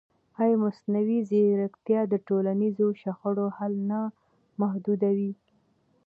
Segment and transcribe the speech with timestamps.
[0.41, 3.99] ایا مصنوعي ځیرکتیا د ټولنیزو شخړو حل نه
[4.61, 5.33] محدودوي؟